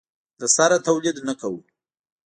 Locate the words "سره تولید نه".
0.55-1.33